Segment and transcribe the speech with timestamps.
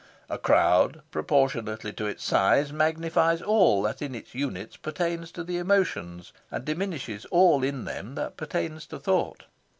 [0.31, 5.59] A crowd, proportionately to its size, magnifies all that in its units pertains to the
[5.59, 9.45] emotions, and diminishes all that in them pertains to thought.